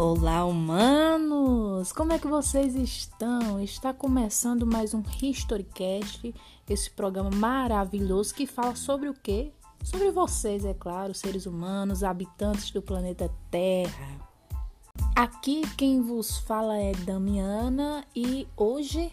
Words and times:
Olá, 0.00 0.44
humanos! 0.44 1.90
Como 1.90 2.12
é 2.12 2.20
que 2.20 2.28
vocês 2.28 2.76
estão? 2.76 3.60
Está 3.60 3.92
começando 3.92 4.64
mais 4.64 4.94
um 4.94 5.02
Historycast, 5.20 6.32
esse 6.70 6.88
programa 6.88 7.30
maravilhoso 7.30 8.32
que 8.32 8.46
fala 8.46 8.76
sobre 8.76 9.08
o 9.08 9.12
quê? 9.12 9.50
Sobre 9.82 10.12
vocês, 10.12 10.64
é 10.64 10.72
claro, 10.72 11.12
seres 11.14 11.46
humanos, 11.46 12.04
habitantes 12.04 12.70
do 12.70 12.80
planeta 12.80 13.28
Terra. 13.50 14.20
Aqui 15.16 15.62
quem 15.76 16.00
vos 16.00 16.38
fala 16.38 16.76
é 16.76 16.92
Damiana 16.92 18.04
e 18.14 18.46
hoje 18.56 19.12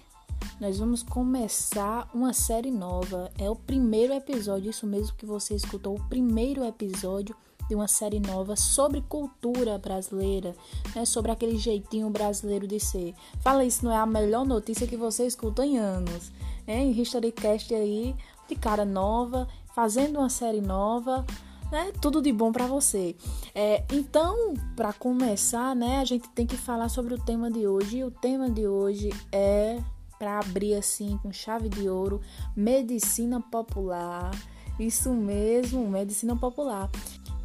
nós 0.61 0.77
vamos 0.77 1.01
começar 1.01 2.07
uma 2.13 2.31
série 2.31 2.69
nova. 2.69 3.31
É 3.39 3.49
o 3.49 3.55
primeiro 3.55 4.13
episódio, 4.13 4.69
isso 4.69 4.85
mesmo 4.85 5.17
que 5.17 5.25
você 5.25 5.55
escutou, 5.55 5.95
o 5.95 6.03
primeiro 6.09 6.63
episódio 6.63 7.35
de 7.67 7.75
uma 7.75 7.87
série 7.87 8.19
nova 8.19 8.55
sobre 8.55 9.01
cultura 9.01 9.77
brasileira, 9.77 10.55
né? 10.95 11.05
sobre 11.05 11.31
aquele 11.31 11.57
jeitinho 11.57 12.09
brasileiro 12.09 12.67
de 12.67 12.79
ser. 12.79 13.13
Fala 13.41 13.65
isso, 13.65 13.83
não 13.83 13.91
é 13.91 13.97
a 13.97 14.05
melhor 14.05 14.45
notícia 14.45 14.87
que 14.87 14.97
você 14.97 15.25
escutou 15.25 15.63
em 15.65 15.77
anos. 15.77 16.31
Né? 16.67 16.83
Em 16.83 16.91
Historycast 16.91 17.73
aí, 17.73 18.15
de 18.47 18.55
cara 18.55 18.85
nova, 18.85 19.47
fazendo 19.73 20.19
uma 20.19 20.29
série 20.29 20.61
nova. 20.61 21.25
Né? 21.71 21.91
Tudo 21.99 22.21
de 22.21 22.31
bom 22.31 22.51
para 22.51 22.67
você. 22.67 23.15
É, 23.53 23.83
então, 23.91 24.53
para 24.75 24.93
começar, 24.93 25.75
né, 25.75 25.99
a 25.99 26.05
gente 26.05 26.29
tem 26.29 26.45
que 26.45 26.55
falar 26.55 26.89
sobre 26.89 27.13
o 27.13 27.17
tema 27.17 27.49
de 27.49 27.67
hoje. 27.67 27.97
E 27.97 28.03
o 28.03 28.11
tema 28.11 28.49
de 28.49 28.67
hoje 28.67 29.09
é 29.31 29.81
para 30.17 30.39
abrir 30.39 30.75
assim 30.75 31.17
com 31.21 31.31
chave 31.31 31.69
de 31.69 31.89
ouro, 31.89 32.21
medicina 32.55 33.41
popular. 33.41 34.31
Isso 34.79 35.13
mesmo, 35.13 35.87
medicina 35.89 36.35
popular. 36.35 36.89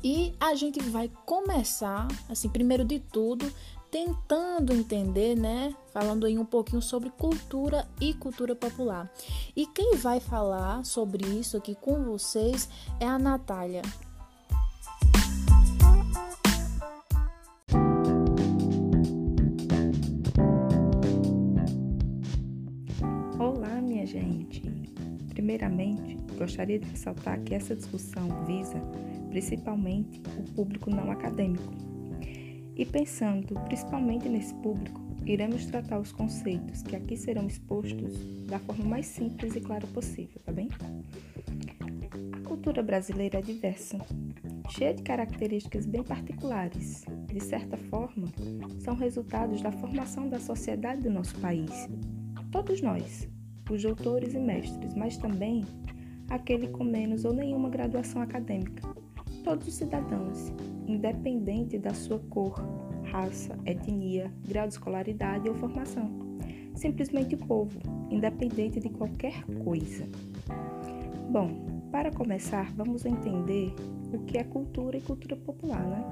E 0.02 0.34
a 0.40 0.54
gente 0.54 0.80
vai 0.80 1.10
começar, 1.26 2.08
assim, 2.26 2.48
primeiro 2.48 2.86
de 2.86 2.98
tudo, 2.98 3.52
tentando 3.90 4.72
entender, 4.72 5.36
né? 5.36 5.74
Falando 5.92 6.24
aí 6.24 6.38
um 6.38 6.44
pouquinho 6.44 6.80
sobre 6.80 7.10
cultura 7.10 7.86
e 8.00 8.14
cultura 8.14 8.56
popular. 8.56 9.12
E 9.54 9.66
quem 9.66 9.96
vai 9.96 10.18
falar 10.18 10.86
sobre 10.86 11.26
isso 11.26 11.54
aqui 11.54 11.74
com 11.74 12.02
vocês 12.02 12.66
é 12.98 13.06
a 13.06 13.18
Natália. 13.18 13.82
Olá, 23.38 23.82
minha 23.82 24.06
gente. 24.06 24.62
Primeiramente, 25.34 26.16
gostaria 26.38 26.78
de 26.78 26.88
ressaltar 26.88 27.38
que 27.42 27.54
essa 27.54 27.76
discussão 27.76 28.46
visa 28.46 28.80
principalmente 29.30 30.20
o 30.38 30.52
público 30.52 30.90
não 30.90 31.10
acadêmico. 31.10 31.72
E 32.76 32.84
pensando 32.84 33.54
principalmente 33.64 34.28
nesse 34.28 34.54
público, 34.56 35.00
iremos 35.24 35.66
tratar 35.66 35.98
os 35.98 36.12
conceitos 36.12 36.82
que 36.82 36.96
aqui 36.96 37.16
serão 37.16 37.46
expostos 37.46 38.44
da 38.46 38.58
forma 38.58 38.84
mais 38.84 39.06
simples 39.06 39.54
e 39.54 39.60
clara 39.60 39.86
possível, 39.88 40.40
tá 40.44 40.52
bem? 40.52 40.68
A 42.32 42.48
cultura 42.48 42.82
brasileira 42.82 43.38
é 43.38 43.42
diversa, 43.42 43.98
cheia 44.70 44.94
de 44.94 45.02
características 45.02 45.86
bem 45.86 46.02
particulares. 46.02 47.04
De 47.26 47.40
certa 47.40 47.76
forma, 47.76 48.28
são 48.80 48.94
resultados 48.94 49.62
da 49.62 49.70
formação 49.70 50.28
da 50.28 50.40
sociedade 50.40 51.02
do 51.02 51.10
nosso 51.10 51.38
país. 51.38 51.88
Todos 52.50 52.80
nós, 52.80 53.28
os 53.70 53.82
doutores 53.82 54.34
e 54.34 54.38
mestres, 54.38 54.94
mas 54.94 55.16
também 55.16 55.64
aquele 56.28 56.68
com 56.68 56.82
menos 56.82 57.24
ou 57.24 57.32
nenhuma 57.32 57.68
graduação 57.68 58.22
acadêmica, 58.22 58.88
todos 59.50 59.66
os 59.66 59.74
cidadãos, 59.74 60.52
independente 60.86 61.76
da 61.76 61.92
sua 61.92 62.20
cor, 62.20 62.54
raça, 63.10 63.58
etnia, 63.66 64.32
grau 64.46 64.68
de 64.68 64.74
escolaridade 64.74 65.48
ou 65.48 65.56
formação. 65.56 66.08
Simplesmente 66.76 67.34
o 67.34 67.38
povo, 67.38 67.80
independente 68.10 68.78
de 68.78 68.88
qualquer 68.88 69.44
coisa. 69.64 70.08
Bom, 71.32 71.66
para 71.90 72.12
começar, 72.12 72.72
vamos 72.76 73.04
entender 73.04 73.74
o 74.12 74.20
que 74.20 74.38
é 74.38 74.44
cultura 74.44 74.96
e 74.96 75.00
cultura 75.00 75.34
popular, 75.34 75.84
né? 75.84 76.04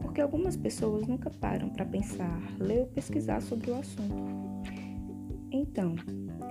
Porque 0.00 0.22
algumas 0.22 0.56
pessoas 0.56 1.06
nunca 1.06 1.28
param 1.28 1.68
para 1.68 1.84
pensar, 1.84 2.40
ler 2.58 2.80
ou 2.80 2.86
pesquisar 2.86 3.42
sobre 3.42 3.70
o 3.70 3.74
assunto. 3.74 4.32
Então, 5.52 5.94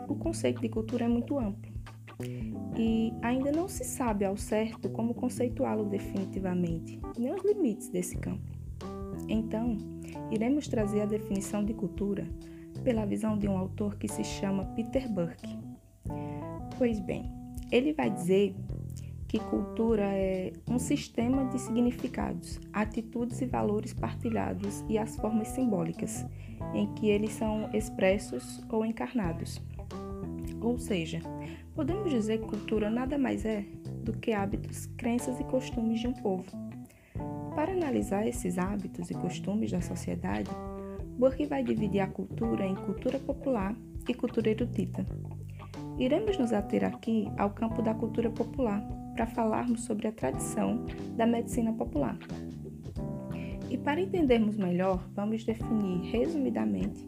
o 0.08 0.14
conceito 0.14 0.62
de 0.62 0.70
cultura 0.70 1.06
é 1.06 1.08
muito 1.08 1.40
amplo 1.40 1.75
e 2.78 3.14
ainda 3.22 3.52
não 3.52 3.68
se 3.68 3.84
sabe 3.84 4.26
ao 4.26 4.36
certo 4.36 4.90
como 4.90 5.14
conceituá-lo 5.14 5.86
definitivamente, 5.86 7.00
nem 7.18 7.34
os 7.34 7.44
limites 7.44 7.90
desse 7.90 8.18
campo. 8.18 8.52
Então, 9.28 9.78
iremos 10.32 10.68
trazer 10.68 11.02
a 11.02 11.06
definição 11.06 11.64
de 11.64 11.74
cultura 11.74 12.28
pela 12.84 13.06
visão 13.06 13.38
de 13.38 13.48
um 13.48 13.58
autor 13.58 13.98
que 13.98 14.08
se 14.08 14.24
chama 14.24 14.66
Peter 14.76 15.12
Burke. 15.12 15.58
Pois 16.78 17.00
bem, 17.00 17.32
ele 17.72 17.94
vai 17.94 18.10
dizer 18.10 18.56
que 19.28 19.40
cultura 19.40 20.04
é 20.04 20.54
um 20.70 20.78
sistema 20.78 21.46
de 21.46 21.60
significados, 21.60 22.60
atitudes 22.72 23.42
e 23.42 23.46
valores 23.46 23.94
partilhados 23.94 24.84
e 24.88 24.98
as 24.98 25.16
formas 25.16 25.48
simbólicas 25.50 26.26
em 26.74 26.94
que 26.94 27.10
eles 27.10 27.32
são 27.34 27.70
expressos 27.74 28.62
ou 28.70 28.86
encarnados. 28.86 29.62
Ou 30.62 30.78
seja, 30.78 31.20
Podemos 31.76 32.10
dizer 32.10 32.40
que 32.40 32.48
cultura 32.48 32.90
nada 32.90 33.18
mais 33.18 33.44
é 33.44 33.66
do 34.02 34.14
que 34.14 34.32
hábitos, 34.32 34.86
crenças 34.98 35.38
e 35.42 35.44
costumes 35.44 36.00
de 36.00 36.08
um 36.08 36.14
povo. 36.14 36.46
Para 37.54 37.74
analisar 37.74 38.26
esses 38.26 38.58
hábitos 38.58 39.12
e 39.12 39.14
costumes 39.14 39.72
da 39.72 39.82
sociedade, 39.82 40.50
Burke 41.20 41.46
vai 41.46 41.64
dividir 41.64 42.00
a 42.00 42.08
cultura 42.08 42.66
em 42.66 42.76
cultura 42.76 43.20
popular 43.20 43.76
e 44.08 44.14
cultura 44.14 44.52
erudita. 44.52 45.06
Iremos 46.00 46.38
nos 46.38 46.54
ater 46.54 46.86
aqui 46.86 47.30
ao 47.38 47.50
campo 47.50 47.82
da 47.82 47.94
cultura 47.94 48.30
popular 48.30 48.82
para 49.14 49.28
falarmos 49.28 49.84
sobre 49.84 50.08
a 50.08 50.14
tradição 50.14 50.86
da 51.18 51.26
medicina 51.26 51.74
popular. 51.74 52.18
E 53.70 53.78
para 53.78 54.00
entendermos 54.00 54.56
melhor, 54.56 55.06
vamos 55.14 55.44
definir 55.44 56.10
resumidamente 56.10 57.06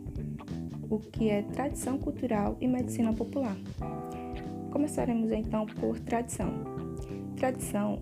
o 0.90 1.00
que 1.00 1.30
é 1.30 1.44
tradição 1.44 1.98
cultural 1.98 2.58
e 2.60 2.68
medicina 2.68 3.14
popular. 3.14 3.56
Começaremos 4.78 5.32
então 5.32 5.66
por 5.66 6.00
tradição. 6.02 6.54
Tradição 7.36 8.00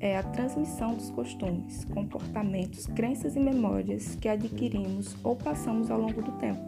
é 0.00 0.18
a 0.18 0.24
transmissão 0.24 0.92
dos 0.92 1.08
costumes, 1.10 1.84
comportamentos, 1.84 2.88
crenças 2.88 3.36
e 3.36 3.38
memórias 3.38 4.16
que 4.16 4.28
adquirimos 4.28 5.16
ou 5.22 5.36
passamos 5.36 5.92
ao 5.92 6.00
longo 6.00 6.20
do 6.20 6.32
tempo. 6.32 6.60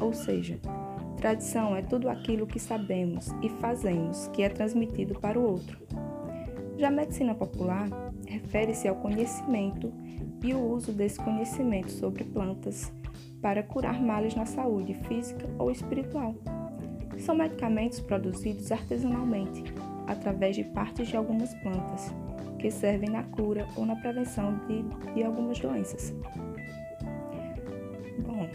Ou 0.00 0.12
seja, 0.12 0.58
tradição 1.18 1.76
é 1.76 1.82
tudo 1.82 2.08
aquilo 2.08 2.44
que 2.44 2.58
sabemos 2.58 3.28
e 3.44 3.48
fazemos 3.48 4.26
que 4.32 4.42
é 4.42 4.48
transmitido 4.48 5.20
para 5.20 5.38
o 5.38 5.48
outro. 5.48 5.78
Já 6.76 6.88
a 6.88 6.90
medicina 6.90 7.36
popular 7.36 7.88
refere-se 8.26 8.88
ao 8.88 8.96
conhecimento 8.96 9.92
e 10.42 10.52
o 10.52 10.60
uso 10.60 10.92
desse 10.92 11.20
conhecimento 11.20 11.92
sobre 11.92 12.24
plantas 12.24 12.92
para 13.40 13.62
curar 13.62 14.02
males 14.02 14.34
na 14.34 14.46
saúde 14.46 14.94
física 14.94 15.48
ou 15.60 15.70
espiritual. 15.70 16.34
São 17.24 17.36
medicamentos 17.36 18.00
produzidos 18.00 18.72
artesanalmente, 18.72 19.62
através 20.08 20.56
de 20.56 20.64
partes 20.64 21.06
de 21.06 21.16
algumas 21.16 21.54
plantas, 21.54 22.12
que 22.58 22.68
servem 22.68 23.10
na 23.10 23.22
cura 23.22 23.64
ou 23.76 23.86
na 23.86 23.94
prevenção 23.94 24.58
de, 24.66 24.82
de 25.14 25.22
algumas 25.22 25.60
doenças. 25.60 26.12
Bom, 28.26 28.48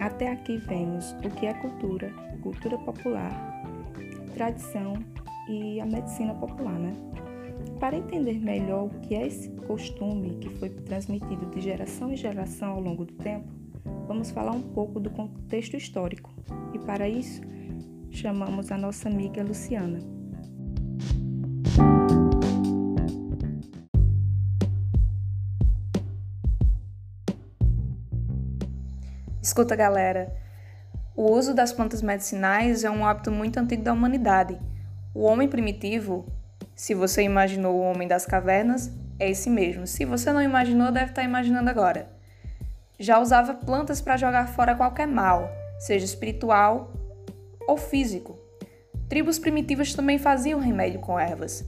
até 0.00 0.32
aqui 0.32 0.56
vemos 0.56 1.12
o 1.22 1.28
que 1.36 1.44
é 1.44 1.52
cultura, 1.52 2.10
cultura 2.42 2.78
popular, 2.78 3.30
tradição 4.32 4.94
e 5.46 5.78
a 5.78 5.84
medicina 5.84 6.34
popular, 6.34 6.78
né? 6.78 6.94
Para 7.78 7.98
entender 7.98 8.40
melhor 8.40 8.86
o 8.86 9.00
que 9.00 9.14
é 9.14 9.26
esse 9.26 9.50
costume 9.50 10.36
que 10.36 10.48
foi 10.48 10.70
transmitido 10.70 11.44
de 11.50 11.60
geração 11.60 12.10
em 12.10 12.16
geração 12.16 12.70
ao 12.72 12.80
longo 12.80 13.04
do 13.04 13.12
tempo, 13.12 13.52
vamos 14.06 14.30
falar 14.30 14.52
um 14.52 14.62
pouco 14.62 14.98
do 14.98 15.10
contexto 15.10 15.76
histórico. 15.76 16.30
E 16.72 16.78
para 16.78 17.06
isso, 17.06 17.42
chamamos 18.24 18.72
a 18.72 18.78
nossa 18.78 19.06
amiga 19.06 19.44
Luciana. 19.44 19.98
Escuta, 29.42 29.76
galera. 29.76 30.34
O 31.14 31.32
uso 31.32 31.52
das 31.52 31.70
plantas 31.70 32.00
medicinais 32.00 32.82
é 32.82 32.90
um 32.90 33.04
hábito 33.04 33.30
muito 33.30 33.60
antigo 33.60 33.82
da 33.82 33.92
humanidade. 33.92 34.58
O 35.12 35.24
homem 35.24 35.46
primitivo, 35.46 36.26
se 36.74 36.94
você 36.94 37.22
imaginou 37.22 37.76
o 37.76 37.82
homem 37.82 38.08
das 38.08 38.24
cavernas, 38.24 38.90
é 39.18 39.28
esse 39.28 39.50
mesmo. 39.50 39.86
Se 39.86 40.06
você 40.06 40.32
não 40.32 40.40
imaginou, 40.40 40.90
deve 40.90 41.10
estar 41.10 41.24
imaginando 41.24 41.68
agora. 41.68 42.08
Já 42.98 43.18
usava 43.18 43.52
plantas 43.52 44.00
para 44.00 44.16
jogar 44.16 44.48
fora 44.48 44.74
qualquer 44.74 45.06
mal, 45.06 45.46
seja 45.78 46.06
espiritual 46.06 47.03
ou 47.66 47.76
físico. 47.76 48.38
Tribos 49.08 49.38
primitivas 49.38 49.92
também 49.94 50.18
faziam 50.18 50.60
remédio 50.60 51.00
com 51.00 51.18
ervas. 51.18 51.64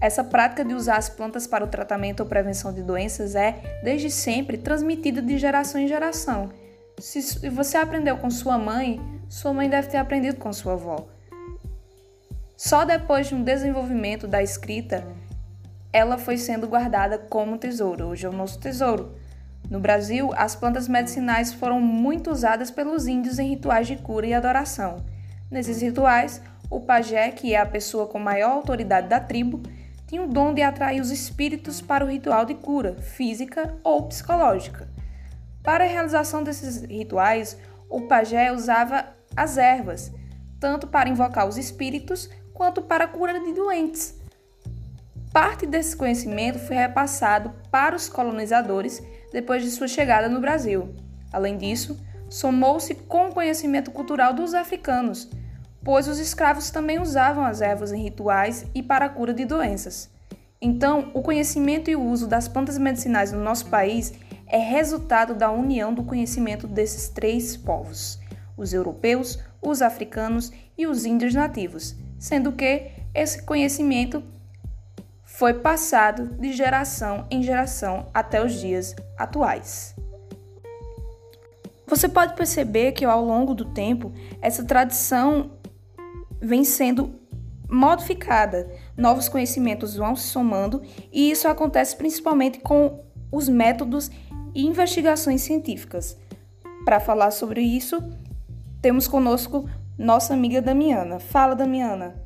Essa 0.00 0.24
prática 0.24 0.64
de 0.64 0.74
usar 0.74 0.96
as 0.96 1.08
plantas 1.08 1.46
para 1.46 1.64
o 1.64 1.68
tratamento 1.68 2.20
ou 2.20 2.26
prevenção 2.26 2.72
de 2.72 2.82
doenças 2.82 3.34
é, 3.34 3.80
desde 3.82 4.10
sempre, 4.10 4.58
transmitida 4.58 5.22
de 5.22 5.38
geração 5.38 5.80
em 5.80 5.88
geração. 5.88 6.50
Se 6.98 7.48
você 7.48 7.76
aprendeu 7.76 8.16
com 8.18 8.30
sua 8.30 8.58
mãe, 8.58 9.00
sua 9.28 9.52
mãe 9.52 9.68
deve 9.68 9.88
ter 9.88 9.96
aprendido 9.96 10.38
com 10.38 10.52
sua 10.52 10.74
avó. 10.74 11.08
Só 12.56 12.84
depois 12.84 13.28
de 13.28 13.34
um 13.34 13.42
desenvolvimento 13.42 14.26
da 14.28 14.42
escrita, 14.42 15.06
ela 15.92 16.18
foi 16.18 16.36
sendo 16.36 16.68
guardada 16.68 17.18
como 17.18 17.58
tesouro. 17.58 18.08
Hoje 18.08 18.26
é 18.26 18.28
o 18.28 18.32
nosso 18.32 18.58
tesouro. 18.58 19.16
No 19.70 19.80
Brasil, 19.80 20.30
as 20.36 20.54
plantas 20.54 20.88
medicinais 20.88 21.52
foram 21.52 21.80
muito 21.80 22.30
usadas 22.30 22.70
pelos 22.70 23.06
índios 23.06 23.38
em 23.38 23.48
rituais 23.48 23.86
de 23.86 23.96
cura 23.96 24.26
e 24.26 24.34
adoração. 24.34 25.04
Nesses 25.54 25.80
rituais, 25.80 26.42
o 26.68 26.80
pajé, 26.80 27.30
que 27.30 27.54
é 27.54 27.60
a 27.60 27.64
pessoa 27.64 28.08
com 28.08 28.18
maior 28.18 28.50
autoridade 28.50 29.06
da 29.06 29.20
tribo, 29.20 29.62
tinha 30.04 30.20
o 30.20 30.26
dom 30.26 30.52
de 30.52 30.60
atrair 30.62 31.00
os 31.00 31.12
espíritos 31.12 31.80
para 31.80 32.04
o 32.04 32.08
ritual 32.08 32.44
de 32.44 32.54
cura, 32.54 32.94
física 32.94 33.72
ou 33.84 34.02
psicológica. 34.08 34.88
Para 35.62 35.84
a 35.84 35.86
realização 35.86 36.42
desses 36.42 36.82
rituais, 36.82 37.56
o 37.88 38.00
pajé 38.00 38.50
usava 38.50 39.06
as 39.36 39.56
ervas, 39.56 40.10
tanto 40.58 40.88
para 40.88 41.08
invocar 41.08 41.46
os 41.46 41.56
espíritos 41.56 42.28
quanto 42.52 42.82
para 42.82 43.04
a 43.04 43.08
cura 43.08 43.38
de 43.38 43.52
doentes. 43.52 44.20
Parte 45.32 45.66
desse 45.66 45.96
conhecimento 45.96 46.58
foi 46.58 46.74
repassado 46.74 47.52
para 47.70 47.94
os 47.94 48.08
colonizadores 48.08 49.00
depois 49.32 49.62
de 49.62 49.70
sua 49.70 49.86
chegada 49.86 50.28
no 50.28 50.40
Brasil. 50.40 50.92
Além 51.32 51.56
disso, 51.56 51.96
somou-se 52.28 52.92
com 52.96 53.28
o 53.28 53.32
conhecimento 53.32 53.92
cultural 53.92 54.34
dos 54.34 54.52
africanos, 54.52 55.30
pois 55.84 56.08
os 56.08 56.18
escravos 56.18 56.70
também 56.70 56.98
usavam 56.98 57.44
as 57.44 57.60
ervas 57.60 57.92
em 57.92 58.02
rituais 58.02 58.64
e 58.74 58.82
para 58.82 59.04
a 59.04 59.08
cura 59.08 59.34
de 59.34 59.44
doenças. 59.44 60.10
Então, 60.60 61.10
o 61.12 61.20
conhecimento 61.20 61.90
e 61.90 61.96
o 61.96 62.02
uso 62.02 62.26
das 62.26 62.48
plantas 62.48 62.78
medicinais 62.78 63.30
no 63.30 63.40
nosso 63.40 63.66
país 63.66 64.14
é 64.46 64.58
resultado 64.58 65.34
da 65.34 65.50
união 65.50 65.92
do 65.92 66.02
conhecimento 66.02 66.66
desses 66.66 67.08
três 67.08 67.56
povos: 67.56 68.18
os 68.56 68.72
europeus, 68.72 69.38
os 69.60 69.82
africanos 69.82 70.50
e 70.76 70.86
os 70.86 71.04
índios 71.04 71.34
nativos, 71.34 71.94
sendo 72.18 72.52
que 72.52 72.90
esse 73.14 73.42
conhecimento 73.42 74.22
foi 75.22 75.54
passado 75.54 76.26
de 76.38 76.52
geração 76.52 77.26
em 77.30 77.42
geração 77.42 78.06
até 78.14 78.42
os 78.42 78.54
dias 78.54 78.94
atuais. 79.18 79.94
Você 81.86 82.08
pode 82.08 82.34
perceber 82.34 82.92
que 82.92 83.04
ao 83.04 83.22
longo 83.22 83.54
do 83.54 83.66
tempo 83.66 84.12
essa 84.40 84.64
tradição 84.64 85.50
vem 86.44 86.64
sendo 86.64 87.18
modificada, 87.68 88.70
novos 88.96 89.28
conhecimentos 89.28 89.96
vão 89.96 90.14
se 90.14 90.24
somando 90.28 90.82
e 91.12 91.30
isso 91.30 91.48
acontece 91.48 91.96
principalmente 91.96 92.60
com 92.60 93.02
os 93.32 93.48
métodos 93.48 94.10
e 94.54 94.64
investigações 94.64 95.42
científicas. 95.42 96.16
Para 96.84 97.00
falar 97.00 97.30
sobre 97.30 97.62
isso, 97.62 98.02
temos 98.80 99.08
conosco 99.08 99.68
nossa 99.98 100.34
amiga 100.34 100.60
Damiana. 100.60 101.18
Fala, 101.18 101.54
Damiana. 101.54 102.23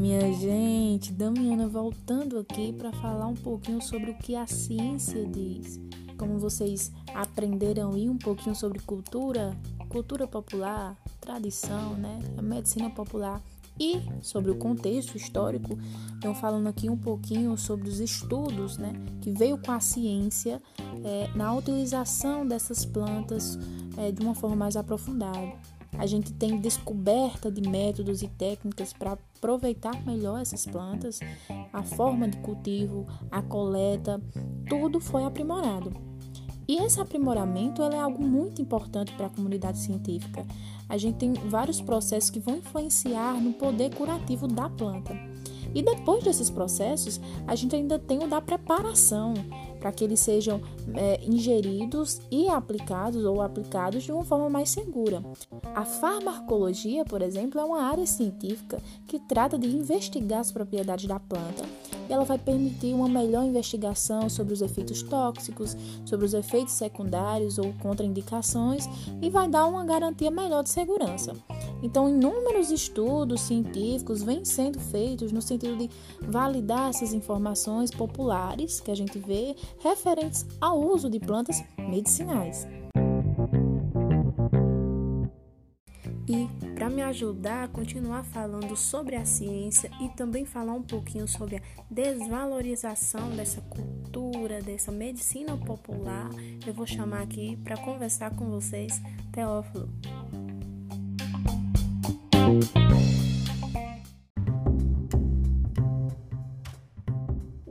Minha 0.00 0.32
gente, 0.32 1.12
Damiana 1.12 1.68
voltando 1.68 2.38
aqui 2.38 2.72
para 2.72 2.90
falar 2.90 3.26
um 3.26 3.34
pouquinho 3.34 3.82
sobre 3.82 4.12
o 4.12 4.14
que 4.16 4.34
a 4.34 4.46
ciência 4.46 5.26
diz. 5.26 5.78
Como 6.16 6.38
vocês 6.38 6.90
aprenderam 7.14 7.92
aí 7.92 8.08
um 8.08 8.16
pouquinho 8.16 8.56
sobre 8.56 8.78
cultura, 8.78 9.54
cultura 9.90 10.26
popular, 10.26 10.96
tradição, 11.20 11.92
né? 11.98 12.18
A 12.38 12.40
medicina 12.40 12.88
popular 12.88 13.42
e 13.78 14.00
sobre 14.22 14.50
o 14.50 14.56
contexto 14.56 15.16
histórico, 15.16 15.78
estão 16.14 16.34
falando 16.34 16.68
aqui 16.68 16.88
um 16.88 16.96
pouquinho 16.96 17.56
sobre 17.58 17.86
os 17.86 18.00
estudos 18.00 18.78
né, 18.78 18.92
que 19.22 19.30
veio 19.30 19.56
com 19.58 19.72
a 19.72 19.80
ciência 19.80 20.62
é, 21.04 21.28
na 21.34 21.54
utilização 21.54 22.46
dessas 22.46 22.84
plantas 22.84 23.58
é, 23.96 24.12
de 24.12 24.22
uma 24.22 24.34
forma 24.34 24.56
mais 24.56 24.76
aprofundada. 24.76 25.52
A 26.00 26.06
gente 26.06 26.32
tem 26.32 26.58
descoberta 26.58 27.52
de 27.52 27.60
métodos 27.68 28.22
e 28.22 28.26
técnicas 28.26 28.90
para 28.90 29.12
aproveitar 29.12 30.02
melhor 30.06 30.40
essas 30.40 30.64
plantas, 30.64 31.20
a 31.70 31.82
forma 31.82 32.26
de 32.26 32.38
cultivo, 32.38 33.06
a 33.30 33.42
coleta, 33.42 34.18
tudo 34.66 34.98
foi 34.98 35.24
aprimorado. 35.24 35.92
E 36.66 36.78
esse 36.78 36.98
aprimoramento 36.98 37.82
é 37.82 37.98
algo 37.98 38.24
muito 38.24 38.62
importante 38.62 39.12
para 39.12 39.26
a 39.26 39.28
comunidade 39.30 39.76
científica. 39.76 40.46
A 40.88 40.96
gente 40.96 41.18
tem 41.18 41.34
vários 41.34 41.82
processos 41.82 42.30
que 42.30 42.40
vão 42.40 42.56
influenciar 42.56 43.34
no 43.34 43.52
poder 43.52 43.94
curativo 43.94 44.48
da 44.48 44.70
planta. 44.70 45.14
E 45.74 45.82
depois 45.82 46.24
desses 46.24 46.48
processos, 46.48 47.20
a 47.46 47.54
gente 47.54 47.76
ainda 47.76 47.98
tem 47.98 48.24
o 48.24 48.26
da 48.26 48.40
preparação, 48.40 49.34
para 49.80 49.90
que 49.90 50.04
eles 50.04 50.20
sejam 50.20 50.60
é, 50.94 51.20
ingeridos 51.24 52.20
e 52.30 52.48
aplicados 52.48 53.24
ou 53.24 53.42
aplicados 53.42 54.04
de 54.04 54.12
uma 54.12 54.24
forma 54.24 54.48
mais 54.48 54.70
segura. 54.70 55.22
A 55.74 55.84
farmacologia, 55.84 57.04
por 57.04 57.22
exemplo, 57.22 57.60
é 57.60 57.64
uma 57.64 57.82
área 57.82 58.06
científica 58.06 58.80
que 59.06 59.18
trata 59.18 59.58
de 59.58 59.66
investigar 59.66 60.40
as 60.40 60.52
propriedades 60.52 61.06
da 61.06 61.18
planta 61.18 61.64
e 62.08 62.12
ela 62.12 62.24
vai 62.24 62.38
permitir 62.38 62.92
uma 62.92 63.08
melhor 63.08 63.44
investigação 63.44 64.28
sobre 64.28 64.52
os 64.52 64.60
efeitos 64.60 65.02
tóxicos, 65.02 65.76
sobre 66.04 66.26
os 66.26 66.34
efeitos 66.34 66.74
secundários 66.74 67.56
ou 67.56 67.72
contraindicações 67.74 68.84
e 69.22 69.30
vai 69.30 69.48
dar 69.48 69.66
uma 69.66 69.84
garantia 69.84 70.30
melhor 70.30 70.62
de 70.62 70.70
segurança. 70.70 71.34
Então, 71.82 72.08
inúmeros 72.08 72.70
estudos 72.70 73.40
científicos 73.42 74.22
vêm 74.22 74.44
sendo 74.44 74.78
feitos 74.78 75.32
no 75.32 75.40
sentido 75.40 75.76
de 75.76 75.90
validar 76.20 76.90
essas 76.90 77.12
informações 77.12 77.90
populares 77.90 78.80
que 78.80 78.90
a 78.90 78.94
gente 78.94 79.18
vê 79.18 79.56
referentes 79.78 80.46
ao 80.60 80.80
uso 80.80 81.08
de 81.08 81.18
plantas 81.18 81.62
medicinais. 81.78 82.66
E 86.28 86.48
para 86.76 86.88
me 86.88 87.02
ajudar 87.02 87.64
a 87.64 87.68
continuar 87.68 88.22
falando 88.22 88.76
sobre 88.76 89.16
a 89.16 89.24
ciência 89.24 89.90
e 90.00 90.08
também 90.10 90.44
falar 90.44 90.74
um 90.74 90.82
pouquinho 90.82 91.26
sobre 91.26 91.56
a 91.56 91.60
desvalorização 91.90 93.30
dessa 93.30 93.60
cultura, 93.62 94.62
dessa 94.62 94.92
medicina 94.92 95.56
popular, 95.56 96.30
eu 96.64 96.72
vou 96.72 96.86
chamar 96.86 97.22
aqui 97.22 97.56
para 97.64 97.76
conversar 97.78 98.30
com 98.36 98.48
vocês 98.48 99.02
Teófilo. 99.32 99.88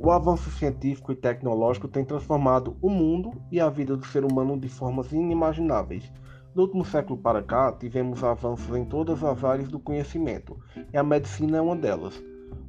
O 0.10 0.12
avanço 0.12 0.50
científico 0.50 1.12
e 1.12 1.16
tecnológico 1.16 1.88
tem 1.88 2.04
transformado 2.04 2.75
o 2.82 2.89
mundo 2.89 3.32
e 3.51 3.60
a 3.60 3.70
vida 3.70 3.96
do 3.96 4.08
ser 4.08 4.25
humano 4.25 4.60
de 4.60 4.68
formas 4.68 5.12
inimagináveis. 5.12 6.12
Do 6.56 6.63
último 6.63 6.84
século 6.84 7.20
para 7.20 7.44
cá, 7.44 7.72
tivemos 7.74 8.24
avanços 8.24 8.75
em 8.75 8.84
todas 8.86 9.24
as 9.24 9.44
áreas 9.44 9.70
do 9.70 9.78
conhecimento, 9.78 10.58
e 10.92 10.98
a 10.98 11.04
medicina 11.04 11.60
é 11.60 11.62
uma 11.62 11.75
delas. 11.75 12.20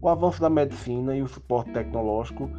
O 0.02 0.10
avanço 0.10 0.38
da 0.38 0.50
medicina 0.50 1.16
e 1.16 1.22
o 1.22 1.28
suporte 1.28 1.72
tecnológico 1.72 2.50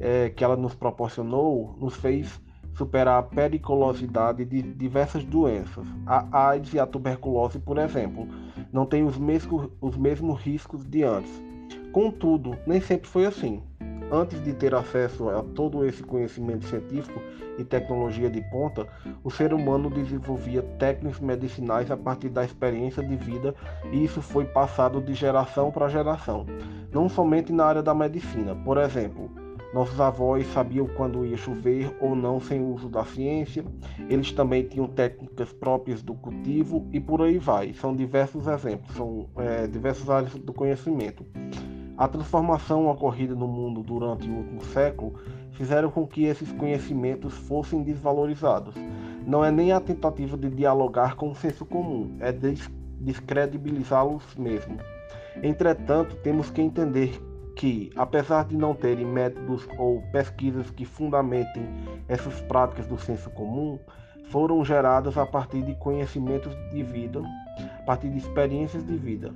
é, 0.00 0.28
que 0.30 0.42
ela 0.42 0.56
nos 0.56 0.74
proporcionou 0.74 1.76
nos 1.80 1.94
fez 1.94 2.42
superar 2.72 3.20
a 3.20 3.22
periculosidade 3.22 4.44
de 4.44 4.62
diversas 4.62 5.24
doenças. 5.24 5.86
A 6.08 6.48
AIDS 6.48 6.74
e 6.74 6.80
a 6.80 6.86
tuberculose, 6.88 7.60
por 7.60 7.78
exemplo, 7.78 8.26
não 8.72 8.84
têm 8.84 9.04
os 9.04 9.16
mesmos, 9.16 9.70
os 9.80 9.96
mesmos 9.96 10.40
riscos 10.40 10.84
de 10.84 11.04
antes. 11.04 11.40
Contudo, 11.92 12.58
nem 12.66 12.80
sempre 12.80 13.08
foi 13.08 13.26
assim. 13.26 13.62
Antes 14.14 14.40
de 14.44 14.52
ter 14.52 14.72
acesso 14.76 15.28
a 15.28 15.42
todo 15.42 15.84
esse 15.84 16.00
conhecimento 16.04 16.66
científico 16.66 17.20
e 17.58 17.64
tecnologia 17.64 18.30
de 18.30 18.40
ponta, 18.42 18.86
o 19.24 19.30
ser 19.30 19.52
humano 19.52 19.90
desenvolvia 19.90 20.62
técnicas 20.78 21.18
medicinais 21.18 21.90
a 21.90 21.96
partir 21.96 22.28
da 22.28 22.44
experiência 22.44 23.02
de 23.02 23.16
vida 23.16 23.56
e 23.90 24.04
isso 24.04 24.22
foi 24.22 24.44
passado 24.44 25.00
de 25.00 25.14
geração 25.14 25.72
para 25.72 25.88
geração, 25.88 26.46
não 26.92 27.08
somente 27.08 27.52
na 27.52 27.64
área 27.64 27.82
da 27.82 27.92
medicina. 27.92 28.54
Por 28.54 28.78
exemplo, 28.78 29.28
nossos 29.74 30.00
avós 30.00 30.46
sabiam 30.52 30.86
quando 30.86 31.26
ia 31.26 31.36
chover 31.36 31.92
ou 32.00 32.14
não 32.14 32.38
sem 32.38 32.60
o 32.60 32.72
uso 32.72 32.88
da 32.88 33.04
ciência. 33.04 33.64
Eles 34.08 34.30
também 34.30 34.62
tinham 34.62 34.86
técnicas 34.86 35.52
próprias 35.52 36.00
do 36.00 36.14
cultivo 36.14 36.88
e 36.92 37.00
por 37.00 37.20
aí 37.20 37.38
vai. 37.38 37.74
São 37.74 37.96
diversos 37.96 38.46
exemplos, 38.46 38.94
são 38.94 39.28
é, 39.36 39.66
diversas 39.66 40.08
áreas 40.08 40.32
do 40.36 40.52
conhecimento. 40.52 41.26
A 41.96 42.08
transformação 42.08 42.88
ocorrida 42.88 43.36
no 43.36 43.46
mundo 43.46 43.80
durante 43.80 44.28
o 44.28 44.34
último 44.34 44.64
século 44.64 45.14
fizeram 45.52 45.90
com 45.90 46.04
que 46.06 46.24
esses 46.24 46.50
conhecimentos 46.52 47.34
fossem 47.34 47.84
desvalorizados. 47.84 48.74
Não 49.24 49.44
é 49.44 49.50
nem 49.50 49.70
a 49.70 49.80
tentativa 49.80 50.36
de 50.36 50.50
dialogar 50.50 51.14
com 51.14 51.30
o 51.30 51.34
senso 51.36 51.64
comum, 51.64 52.16
é 52.18 52.34
descredibilizá-los 53.00 54.34
mesmo. 54.36 54.76
Entretanto, 55.40 56.16
temos 56.16 56.50
que 56.50 56.60
entender 56.60 57.20
que, 57.54 57.90
apesar 57.94 58.44
de 58.44 58.56
não 58.56 58.74
terem 58.74 59.06
métodos 59.06 59.66
ou 59.78 60.02
pesquisas 60.10 60.70
que 60.70 60.84
fundamentem 60.84 61.68
essas 62.08 62.40
práticas 62.42 62.88
do 62.88 62.98
senso 62.98 63.30
comum, 63.30 63.78
foram 64.30 64.64
geradas 64.64 65.16
a 65.16 65.24
partir 65.24 65.62
de 65.62 65.76
conhecimentos 65.76 66.52
de 66.72 66.82
vida, 66.82 67.22
a 67.78 67.82
partir 67.84 68.10
de 68.10 68.18
experiências 68.18 68.84
de 68.84 68.96
vida, 68.96 69.32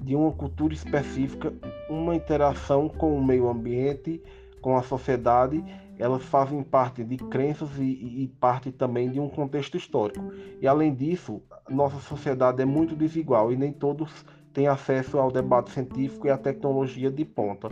de 0.00 0.14
uma 0.14 0.32
cultura 0.32 0.74
específica, 0.74 1.52
uma 1.88 2.14
interação 2.14 2.88
com 2.88 3.16
o 3.16 3.24
meio 3.24 3.48
ambiente, 3.48 4.22
com 4.60 4.76
a 4.76 4.82
sociedade, 4.82 5.64
elas 5.98 6.22
fazem 6.24 6.62
parte 6.62 7.02
de 7.02 7.16
crenças 7.16 7.70
e, 7.78 7.82
e, 8.24 8.28
parte 8.40 8.70
também 8.70 9.10
de 9.10 9.18
um 9.18 9.28
contexto 9.28 9.76
histórico. 9.76 10.32
E 10.60 10.66
além 10.66 10.94
disso, 10.94 11.42
nossa 11.68 11.98
sociedade 12.00 12.60
é 12.60 12.64
muito 12.64 12.94
desigual 12.94 13.52
e 13.52 13.56
nem 13.56 13.72
todos 13.72 14.24
têm 14.52 14.68
acesso 14.68 15.18
ao 15.18 15.30
debate 15.30 15.70
científico 15.70 16.26
e 16.26 16.30
à 16.30 16.36
tecnologia 16.36 17.10
de 17.10 17.24
ponta. 17.24 17.70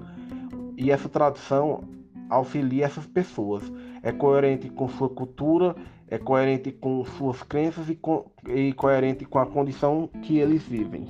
E 0.77 0.91
essa 0.91 1.09
tradição 1.09 1.83
auxilia 2.29 2.87
essas 2.87 3.07
pessoas. 3.07 3.63
É 4.03 4.13
coerente 4.13 4.69
com 4.69 4.89
sua 4.89 5.09
cultura, 5.09 5.75
é 6.09 6.19
coerente 6.19 6.73
com 6.73 7.05
suas 7.05 7.43
crenças 7.43 7.89
e, 7.89 7.95
co 7.95 8.31
e 8.49 8.73
coerente 8.73 9.25
com 9.25 9.39
a 9.39 9.47
condição 9.47 10.09
que 10.23 10.39
eles 10.39 10.63
vivem. 10.63 11.07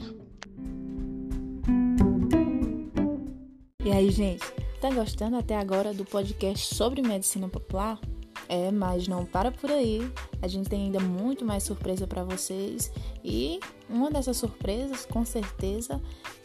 E 3.85 3.93
aí, 3.93 4.11
gente, 4.11 4.43
tá 4.81 4.89
gostando 4.91 5.37
até 5.37 5.59
agora 5.59 5.93
do 5.93 6.07
podcast 6.07 6.75
sobre 6.75 7.03
medicina 7.03 7.51
popular? 7.51 8.01
É, 8.49 8.71
mas 8.71 9.07
não 9.07 9.27
para 9.27 9.53
por 9.53 9.71
aí. 9.71 10.11
A 10.41 10.49
gente 10.49 10.71
tem 10.71 10.85
ainda 10.85 11.01
muito 11.01 11.45
mais 11.45 11.65
surpresa 11.65 12.07
para 12.07 12.25
vocês 12.25 12.91
e 13.23 13.61
uma 13.87 14.11
dessas 14.11 14.39
surpresas, 14.39 15.05
com 15.05 15.23
certeza, 15.23 16.01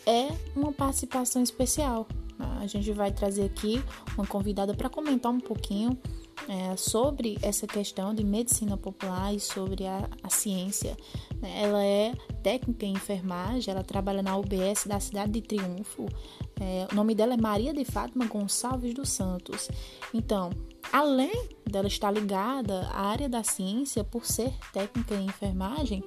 é 0.05 0.27
uma 0.53 0.73
participação 0.73 1.41
especial. 1.41 2.05
A 2.59 2.67
gente 2.67 2.91
vai 2.91 3.09
trazer 3.09 3.45
aqui 3.45 3.81
uma 4.17 4.27
convidada 4.27 4.73
para 4.73 4.89
comentar 4.89 5.31
um 5.31 5.39
pouquinho 5.39 5.97
é, 6.47 6.75
sobre 6.77 7.37
essa 7.41 7.67
questão 7.67 8.13
de 8.13 8.23
medicina 8.23 8.77
popular 8.77 9.33
e 9.33 9.39
sobre 9.39 9.85
a, 9.85 10.09
a 10.23 10.29
ciência. 10.29 10.95
Né? 11.41 11.63
Ela 11.63 11.83
é 11.83 12.13
técnica 12.41 12.85
em 12.85 12.93
enfermagem, 12.93 13.71
ela 13.71 13.83
trabalha 13.83 14.21
na 14.21 14.37
UBS 14.37 14.85
da 14.87 14.99
cidade 14.99 15.31
de 15.31 15.41
Triunfo. 15.41 16.07
É, 16.59 16.87
o 16.91 16.95
nome 16.95 17.15
dela 17.15 17.33
é 17.33 17.37
Maria 17.37 17.73
de 17.73 17.85
Fátima 17.85 18.25
Gonçalves 18.25 18.93
dos 18.93 19.09
Santos. 19.09 19.69
Então, 20.13 20.51
além 20.91 21.49
dela 21.69 21.87
estar 21.87 22.11
ligada 22.11 22.87
à 22.91 23.07
área 23.07 23.29
da 23.29 23.43
ciência 23.43 24.03
por 24.03 24.25
ser 24.25 24.51
técnica 24.73 25.15
em 25.15 25.25
enfermagem, 25.25 26.03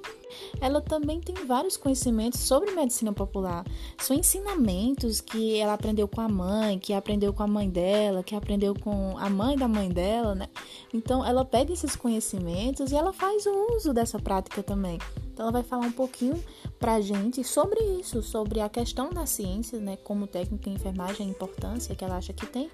ela 0.59 0.81
também 0.81 1.21
tem 1.21 1.45
vários 1.45 1.77
conhecimentos 1.77 2.41
sobre 2.41 2.71
medicina 2.71 3.13
popular. 3.13 3.65
São 3.97 4.15
ensinamentos 4.15 5.21
que 5.21 5.57
ela 5.57 5.73
aprendeu 5.73 6.07
com 6.07 6.21
a 6.21 6.27
mãe, 6.27 6.77
que 6.79 6.93
aprendeu 6.93 7.33
com 7.33 7.43
a 7.43 7.47
mãe 7.47 7.69
dela, 7.69 8.23
que 8.23 8.35
aprendeu 8.35 8.75
com 8.75 9.17
a 9.17 9.29
mãe 9.29 9.57
da 9.57 9.67
mãe 9.67 9.89
dela, 9.89 10.35
né? 10.35 10.49
Então 10.93 11.25
ela 11.25 11.45
pega 11.45 11.71
esses 11.71 11.95
conhecimentos 11.95 12.91
e 12.91 12.95
ela 12.95 13.13
faz 13.13 13.45
o 13.45 13.75
uso 13.75 13.93
dessa 13.93 14.19
prática 14.19 14.61
também. 14.61 14.97
Então 15.33 15.45
ela 15.45 15.51
vai 15.51 15.63
falar 15.63 15.87
um 15.87 15.91
pouquinho 15.91 16.41
pra 16.77 17.01
gente 17.01 17.43
sobre 17.43 17.81
isso, 17.99 18.21
sobre 18.21 18.61
a 18.61 18.69
questão 18.69 19.09
da 19.09 19.25
ciência, 19.25 19.79
né, 19.79 19.97
como 19.97 20.27
técnica 20.27 20.69
em 20.69 20.75
enfermagem, 20.75 21.25
a 21.25 21.29
importância 21.29 21.95
que 21.95 22.05
ela 22.05 22.17
acha 22.17 22.31
que 22.31 22.45
tem 22.45 22.69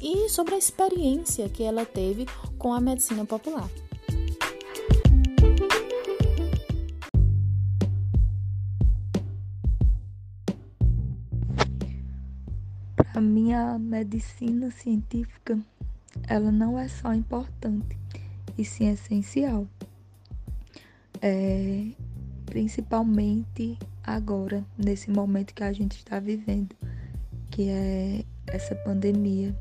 e 0.00 0.26
sobre 0.30 0.54
a 0.54 0.58
experiência 0.58 1.50
que 1.50 1.62
ela 1.62 1.84
teve 1.84 2.26
com 2.58 2.72
a 2.72 2.80
medicina 2.80 3.26
popular. 3.26 3.68
Para 13.12 13.20
mim, 13.20 13.52
a 13.52 13.78
medicina 13.78 14.70
científica, 14.70 15.58
ela 16.26 16.50
não 16.50 16.78
é 16.78 16.88
só 16.88 17.12
importante, 17.12 17.98
e 18.56 18.64
sim 18.64 18.88
essencial. 18.88 19.66
É, 21.20 21.86
principalmente 22.46 23.78
agora, 24.02 24.64
nesse 24.76 25.10
momento 25.10 25.54
que 25.54 25.62
a 25.62 25.72
gente 25.72 25.96
está 25.96 26.18
vivendo, 26.18 26.74
que 27.50 27.68
é 27.68 28.24
essa 28.46 28.74
pandemia, 28.74 29.54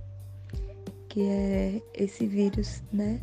que 1.09 1.21
é 1.21 1.81
esse 1.93 2.25
vírus, 2.25 2.83
né? 2.91 3.19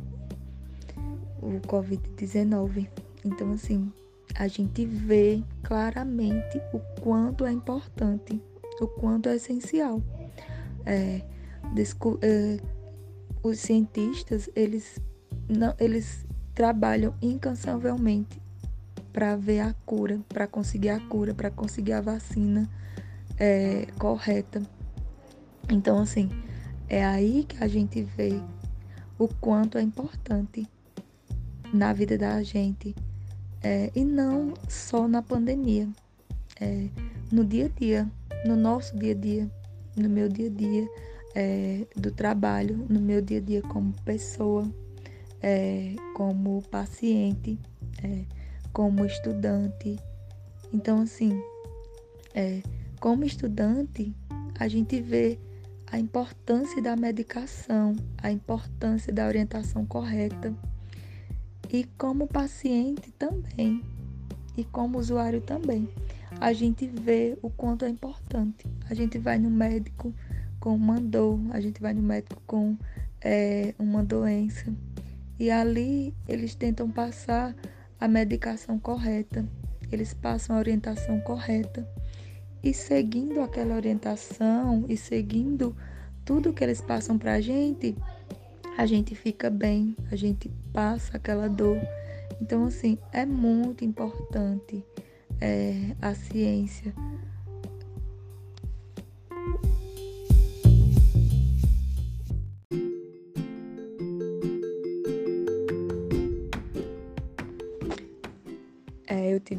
O 1.41 1.61
Covid-19. 1.67 2.89
Então, 3.25 3.53
assim, 3.53 3.93
a 4.35 4.49
gente 4.49 4.85
vê 4.85 5.43
claramente 5.63 6.61
o 6.73 6.81
quanto 7.01 7.47
é 7.47 7.53
importante, 7.53 8.43
o 8.81 8.87
quanto 8.87 9.29
é 9.29 9.37
essencial. 9.37 10.03
É, 10.85 11.23
é, 12.23 12.61
os 13.43 13.59
cientistas, 13.61 14.51
eles, 14.55 14.99
não, 15.49 15.75
eles 15.79 16.27
trabalham 16.55 17.15
incansavelmente 17.21 18.41
para 19.13 19.37
ver 19.37 19.61
a 19.61 19.75
cura, 19.87 20.21
para 20.29 20.47
conseguir 20.47 20.91
a 20.91 21.01
cura, 21.01 21.35
para 21.35 21.51
conseguir 21.51 21.93
a 21.93 22.01
vacina 22.01 22.69
é, 23.39 23.87
correta. 23.99 24.63
Então, 25.71 25.99
assim, 25.99 26.29
é 26.89 27.05
aí 27.05 27.45
que 27.45 27.63
a 27.63 27.69
gente 27.69 28.03
vê 28.03 28.41
o 29.19 29.29
quanto 29.29 29.79
é 29.79 29.83
importante 29.83 30.69
na 31.73 31.93
vida 31.93 32.19
da 32.19 32.43
gente 32.43 32.95
é, 33.63 33.91
e 33.95 34.05
não 34.05 34.55
só 34.69 35.09
na 35.09 35.23
pandemia, 35.23 35.89
é, 36.61 36.89
no 37.33 37.45
dia 37.45 37.67
a 37.67 37.69
dia, 37.69 38.11
no 38.45 38.57
nosso 38.57 38.97
dia 38.97 39.13
a 39.13 39.17
dia, 39.17 39.51
no 39.97 40.09
meu 40.09 40.29
dia 40.29 40.49
a 40.49 40.51
dia 40.51 40.89
é, 41.35 41.87
do 41.97 42.11
trabalho, 42.11 42.85
no 42.89 43.01
meu 43.01 43.23
dia 43.23 43.39
a 43.39 43.41
dia 43.41 43.63
como 43.63 43.93
pessoa, 44.05 44.69
é, 45.45 45.95
como 46.15 46.63
paciente. 46.71 47.59
É, 48.03 48.25
como 48.73 49.05
estudante. 49.05 50.01
Então, 50.73 51.03
assim, 51.03 51.41
é, 52.35 52.63
como 52.99 53.25
estudante, 53.25 54.13
a 54.59 54.67
gente 54.67 55.01
vê 55.01 55.39
a 55.93 55.99
importância 55.99 56.83
da 56.83 56.97
medicação, 56.97 57.95
a 58.19 58.33
importância 58.33 59.13
da 59.13 59.27
orientação 59.27 59.85
correta. 59.85 60.53
E 61.71 61.85
como 61.97 62.27
paciente 62.27 63.13
também, 63.13 63.83
e 64.57 64.65
como 64.65 64.99
usuário 64.99 65.41
também, 65.41 65.89
a 66.41 66.53
gente 66.53 66.87
vê 66.87 67.39
o 67.43 67.51
quanto 67.51 67.85
é 67.85 67.89
importante. 67.89 68.67
A 68.91 68.95
gente 68.95 69.19
vai 69.19 69.39
no 69.39 69.51
médico 69.51 70.13
com 70.59 70.75
uma 70.75 70.99
dor, 71.01 71.39
a 71.51 71.61
gente 71.61 71.81
vai 71.81 71.93
no 71.93 72.03
médico 72.03 72.43
com 72.47 72.77
é, 73.21 73.75
uma 73.79 74.03
doença, 74.03 74.75
e 75.39 75.51
ali 75.51 76.15
eles 76.29 76.55
tentam 76.55 76.91
passar 76.91 77.55
a 78.01 78.09
medicação 78.09 78.79
correta, 78.79 79.47
eles 79.91 80.15
passam 80.15 80.57
a 80.57 80.59
orientação 80.59 81.21
correta. 81.21 81.89
E 82.63 82.73
seguindo 82.73 83.41
aquela 83.41 83.75
orientação 83.75 84.85
e 84.89 84.97
seguindo 84.97 85.77
tudo 86.25 86.53
que 86.53 86.65
eles 86.65 86.81
passam 86.81 87.19
para 87.19 87.35
a 87.35 87.41
gente, 87.41 87.95
a 88.77 88.87
gente 88.87 89.15
fica 89.15 89.51
bem, 89.51 89.95
a 90.11 90.17
gente 90.17 90.49
passa 90.73 91.17
aquela 91.17 91.49
dor. 91.49 91.79
Então, 92.41 92.65
assim, 92.65 92.99
é 93.13 93.25
muito 93.25 93.85
importante 93.85 94.85
é, 95.41 95.95
a 96.01 96.15
ciência, 96.15 96.95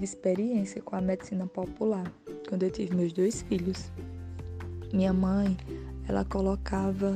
experiência 0.05 0.81
com 0.81 0.95
a 0.95 1.01
medicina 1.01 1.45
popular 1.45 2.09
quando 2.47 2.63
eu 2.63 2.71
tive 2.71 2.95
meus 2.95 3.11
dois 3.11 3.41
filhos. 3.41 3.91
Minha 4.93 5.11
mãe, 5.11 5.57
ela 6.07 6.23
colocava 6.23 7.15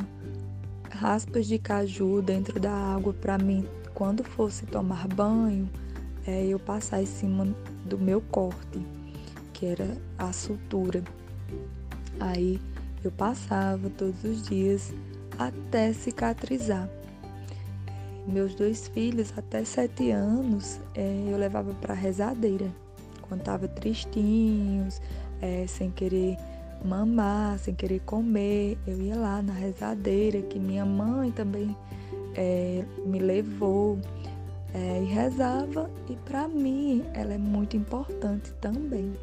raspas 0.89 1.48
de 1.48 1.58
caju 1.58 2.22
dentro 2.22 2.60
da 2.60 2.72
água 2.72 3.13
para 3.13 3.38
mim, 3.38 3.65
quando 3.93 4.24
fosse 4.24 4.65
tomar 4.65 5.08
banho, 5.08 5.69
é, 6.27 6.46
eu 6.46 6.60
passar 6.60 7.01
em 7.01 7.05
cima 7.05 7.48
do 7.86 7.98
meu 7.98 8.19
corte, 8.22 8.86
que 9.53 9.67
era 9.67 9.98
a 10.17 10.34
sutura. 10.34 11.03
Aí 12.19 12.60
eu 13.03 13.12
passava 13.12 13.89
todos 13.91 14.24
os 14.24 14.41
dias 14.43 14.93
até 15.38 15.93
cicatrizar 15.93 16.89
meus 18.29 18.55
dois 18.55 18.88
filhos, 18.88 19.33
até 19.38 19.63
sete 19.63 20.12
anos, 20.12 20.79
é, 20.95 21.25
eu 21.27 21.38
levava 21.38 21.74
para 21.75 21.93
rezadeira. 21.93 22.71
Quando 23.21 23.41
tava 23.41 23.67
tristinhos, 23.67 25.01
é, 25.41 25.65
sem 25.67 25.91
querer 25.91 26.38
mamar, 26.83 27.59
sem 27.59 27.74
querer 27.75 28.00
comer, 28.01 28.77
eu 28.88 29.01
ia 29.01 29.15
lá 29.15 29.41
na 29.41 29.53
rezadeira, 29.53 30.41
que 30.41 30.59
minha 30.59 30.86
mãe 30.86 31.31
também 31.31 31.75
é, 32.36 32.83
me 33.05 33.19
levou 33.19 34.00
é, 34.74 35.01
e 35.01 35.05
rezava. 35.05 35.89
E 36.09 36.15
para 36.15 36.48
mim, 36.48 37.03
ela 37.13 37.33
é 37.33 37.38
muito 37.38 37.75
importante 37.75 38.51
também. 38.62 39.13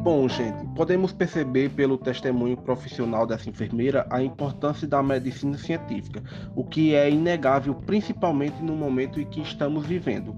Bom, 0.00 0.26
gente, 0.26 0.64
podemos 0.74 1.12
perceber 1.12 1.68
pelo 1.70 1.98
testemunho 1.98 2.56
profissional 2.56 3.26
dessa 3.26 3.50
enfermeira 3.50 4.06
a 4.08 4.22
importância 4.22 4.88
da 4.88 5.02
medicina 5.02 5.58
científica, 5.58 6.22
o 6.56 6.64
que 6.64 6.94
é 6.94 7.10
inegável 7.10 7.74
principalmente 7.74 8.62
no 8.62 8.74
momento 8.74 9.20
em 9.20 9.26
que 9.26 9.42
estamos 9.42 9.84
vivendo. 9.84 10.34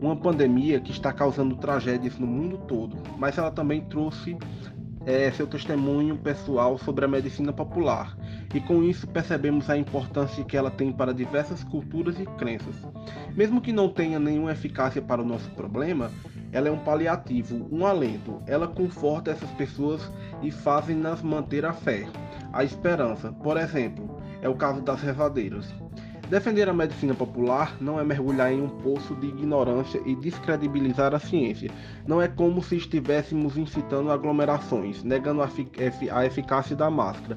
Uma 0.00 0.16
pandemia 0.16 0.80
que 0.80 0.90
está 0.90 1.12
causando 1.12 1.56
tragédias 1.56 2.18
no 2.18 2.26
mundo 2.26 2.56
todo, 2.66 2.96
mas 3.18 3.36
ela 3.36 3.50
também 3.50 3.82
trouxe 3.82 4.36
é, 5.06 5.30
seu 5.32 5.46
testemunho 5.46 6.16
pessoal 6.16 6.78
sobre 6.78 7.04
a 7.04 7.08
medicina 7.08 7.52
popular, 7.52 8.16
e 8.54 8.60
com 8.60 8.82
isso 8.82 9.06
percebemos 9.06 9.68
a 9.68 9.76
importância 9.76 10.44
que 10.44 10.56
ela 10.56 10.70
tem 10.70 10.92
para 10.92 11.12
diversas 11.14 11.64
culturas 11.64 12.18
e 12.20 12.26
crenças. 12.38 12.76
Mesmo 13.34 13.60
que 13.60 13.72
não 13.72 13.88
tenha 13.88 14.18
nenhuma 14.18 14.52
eficácia 14.52 15.02
para 15.02 15.22
o 15.22 15.24
nosso 15.24 15.50
problema, 15.50 16.10
ela 16.52 16.68
é 16.68 16.70
um 16.70 16.78
paliativo, 16.78 17.66
um 17.72 17.86
alento. 17.86 18.42
Ela 18.46 18.68
conforta 18.68 19.30
essas 19.30 19.50
pessoas 19.52 20.12
e 20.42 20.50
fazem-nas 20.50 21.22
manter 21.22 21.64
a 21.64 21.72
fé, 21.72 22.06
a 22.52 22.62
esperança. 22.62 23.32
Por 23.32 23.56
exemplo, 23.56 24.20
é 24.42 24.48
o 24.48 24.54
caso 24.54 24.82
das 24.82 25.00
rezadeiras. 25.00 25.72
Defender 26.32 26.66
a 26.66 26.72
medicina 26.72 27.14
popular 27.14 27.76
não 27.78 28.00
é 28.00 28.04
mergulhar 28.04 28.50
em 28.50 28.62
um 28.62 28.68
poço 28.70 29.14
de 29.16 29.26
ignorância 29.26 30.00
e 30.06 30.16
descredibilizar 30.16 31.14
a 31.14 31.18
ciência. 31.18 31.70
Não 32.06 32.22
é 32.22 32.26
como 32.26 32.62
se 32.62 32.74
estivéssemos 32.74 33.58
incitando 33.58 34.10
aglomerações, 34.10 35.04
negando 35.04 35.42
a, 35.42 35.50
a 36.12 36.24
eficácia 36.24 36.74
da 36.74 36.88
máscara, 36.88 37.36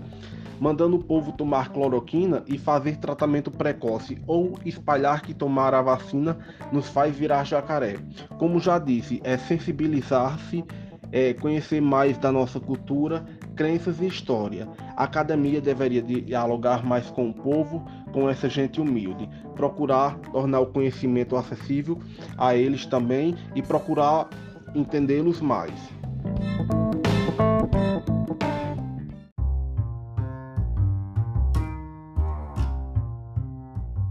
mandando 0.62 0.96
o 0.96 1.04
povo 1.04 1.34
tomar 1.34 1.74
cloroquina 1.74 2.42
e 2.48 2.58
fazer 2.58 2.96
tratamento 2.96 3.52
precoce 3.52 4.18
ou 4.26 4.58
espalhar 4.64 5.24
que 5.24 5.34
tomar 5.34 5.74
a 5.74 5.82
vacina 5.82 6.38
nos 6.72 6.88
faz 6.88 7.18
virar 7.18 7.44
jacaré. 7.44 7.98
Como 8.40 8.62
já 8.62 8.80
disse, 8.80 9.20
é 9.26 9.38
sensibilizar-se 9.38 10.64
é, 11.12 11.34
conhecer 11.34 11.82
mais 11.82 12.18
da 12.18 12.32
nossa 12.32 12.60
cultura, 12.60 13.26
crenças 13.56 14.02
e 14.02 14.08
história. 14.08 14.68
A 14.96 15.06
academia 15.06 15.62
deveria 15.62 16.02
dialogar 16.02 16.86
mais 16.86 17.10
com 17.10 17.30
o 17.30 17.34
povo, 17.34 17.86
com 18.12 18.30
essa 18.30 18.50
gente 18.50 18.82
humilde, 18.82 19.30
procurar 19.56 20.18
tornar 20.32 20.60
o 20.60 20.68
conhecimento 20.68 21.36
acessível 21.36 22.00
a 22.38 22.56
eles 22.56 22.86
também 22.86 23.36
e 23.56 23.62
procurar 23.62 24.30
entendê-los 24.76 25.42
mais. 25.42 25.74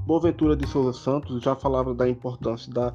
Boaventura 0.06 0.54
de 0.54 0.66
Souza 0.66 0.92
Santos 0.92 1.42
já 1.42 1.56
falava 1.56 1.94
da 1.94 2.08
importância 2.08 2.72
da 2.72 2.92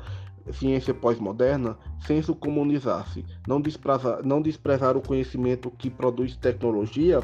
ciência 0.51 0.93
pós-moderna, 0.93 1.77
senso 2.05 2.35
comunizar-se, 2.35 3.25
não, 3.47 3.61
não 4.23 4.41
desprezar 4.41 4.97
o 4.97 5.01
conhecimento 5.01 5.71
que 5.71 5.89
produz 5.89 6.35
tecnologia, 6.35 7.21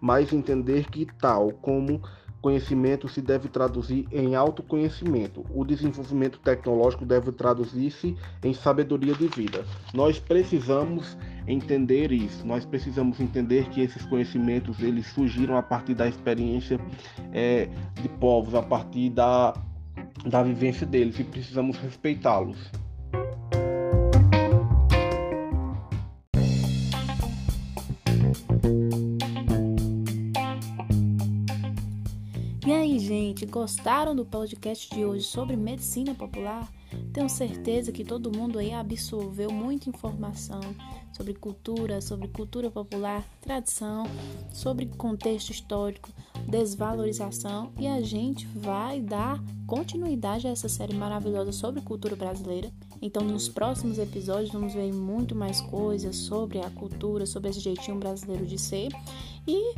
mas 0.00 0.32
entender 0.32 0.90
que 0.90 1.06
tal 1.18 1.50
como 1.52 2.00
conhecimento 2.46 3.08
se 3.08 3.20
deve 3.20 3.48
traduzir 3.48 4.06
em 4.12 4.36
autoconhecimento. 4.36 5.44
O 5.52 5.64
desenvolvimento 5.64 6.38
tecnológico 6.38 7.04
deve 7.04 7.32
traduzir-se 7.32 8.16
em 8.44 8.54
sabedoria 8.54 9.14
de 9.14 9.26
vida. 9.26 9.64
Nós 9.92 10.20
precisamos 10.20 11.18
entender 11.44 12.12
isso. 12.12 12.46
Nós 12.46 12.64
precisamos 12.64 13.18
entender 13.18 13.68
que 13.70 13.80
esses 13.80 14.04
conhecimentos 14.06 14.80
eles 14.80 15.08
surgiram 15.08 15.56
a 15.56 15.62
partir 15.62 15.94
da 15.94 16.06
experiência 16.06 16.78
é, 17.32 17.68
de 18.00 18.08
povos, 18.20 18.54
a 18.54 18.62
partir 18.62 19.10
da 19.10 19.52
da 20.24 20.42
vivência 20.42 20.86
deles 20.86 21.18
e 21.18 21.24
precisamos 21.24 21.76
respeitá-los. 21.76 22.58
E 32.66 32.72
aí, 32.72 32.98
gente, 32.98 33.46
gostaram 33.46 34.14
do 34.16 34.24
podcast 34.24 34.92
de 34.92 35.04
hoje 35.04 35.24
sobre 35.24 35.56
medicina 35.56 36.14
popular? 36.14 36.68
Tenho 37.12 37.28
certeza 37.28 37.92
que 37.92 38.04
todo 38.04 38.36
mundo 38.36 38.58
aí 38.58 38.72
absorveu 38.72 39.50
muita 39.50 39.88
informação 39.88 40.60
sobre 41.12 41.34
cultura, 41.34 42.00
sobre 42.00 42.28
cultura 42.28 42.70
popular, 42.70 43.24
tradição, 43.40 44.04
sobre 44.52 44.86
contexto 44.86 45.50
histórico, 45.50 46.10
desvalorização 46.46 47.72
e 47.78 47.86
a 47.86 48.00
gente 48.02 48.46
vai 48.46 49.00
dar 49.00 49.42
continuidade 49.66 50.46
a 50.46 50.50
essa 50.50 50.68
série 50.68 50.94
maravilhosa 50.94 51.52
sobre 51.52 51.80
cultura 51.80 52.14
brasileira. 52.14 52.70
Então, 53.00 53.22
nos 53.24 53.48
próximos 53.48 53.98
episódios, 53.98 54.52
vamos 54.52 54.74
ver 54.74 54.92
muito 54.92 55.34
mais 55.34 55.60
coisas 55.60 56.16
sobre 56.16 56.60
a 56.60 56.70
cultura, 56.70 57.26
sobre 57.26 57.50
esse 57.50 57.60
jeitinho 57.60 57.98
brasileiro 57.98 58.46
de 58.46 58.58
ser 58.58 58.92
e 59.46 59.74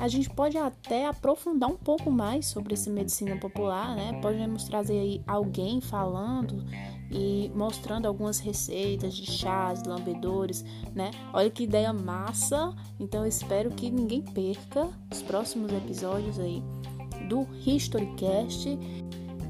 a 0.00 0.08
gente 0.08 0.30
pode 0.30 0.56
até 0.56 1.06
aprofundar 1.06 1.68
um 1.68 1.76
pouco 1.76 2.10
mais 2.10 2.46
sobre 2.46 2.72
essa 2.72 2.88
medicina 2.88 3.36
popular, 3.36 3.94
né? 3.94 4.18
Podemos 4.22 4.64
trazer 4.64 4.98
aí 4.98 5.22
alguém 5.26 5.78
falando 5.82 6.64
e 7.10 7.52
mostrando 7.54 8.06
algumas 8.06 8.38
receitas 8.38 9.14
de 9.14 9.30
chás, 9.30 9.82
lambedores, 9.84 10.64
né? 10.94 11.10
Olha 11.34 11.50
que 11.50 11.64
ideia 11.64 11.92
massa! 11.92 12.74
Então 12.98 13.26
espero 13.26 13.70
que 13.70 13.90
ninguém 13.90 14.22
perca 14.22 14.88
os 15.12 15.20
próximos 15.20 15.70
episódios 15.70 16.40
aí 16.40 16.62
do 17.28 17.46
Historycast. 17.66 18.78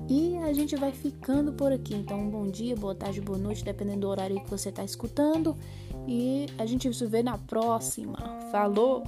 E 0.09 0.37
a 0.39 0.53
gente 0.53 0.75
vai 0.75 0.91
ficando 0.91 1.53
por 1.53 1.71
aqui. 1.73 1.95
Então, 1.95 2.29
bom 2.29 2.51
dia, 2.51 2.75
boa 2.75 2.97
tarde, 2.97 3.21
boa 3.21 3.39
noite, 3.39 3.65
dependendo 3.65 4.01
do 4.01 4.09
horário 4.09 4.43
que 4.43 4.51
você 4.51 4.71
está 4.71 4.83
escutando. 4.83 5.57
E 6.09 6.47
a 6.59 6.67
gente 6.67 6.93
se 6.93 7.07
vê 7.07 7.23
na 7.23 7.39
próxima. 7.39 8.19
Falou! 8.51 9.05